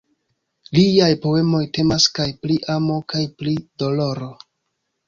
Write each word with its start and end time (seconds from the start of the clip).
Liaj 0.77 1.09
poemoj 1.25 1.61
temas 1.79 2.09
kaj 2.17 2.27
pri 2.47 2.59
amo 2.79 2.99
kaj 3.15 3.23
pri 3.43 3.57
doloro. 3.87 4.37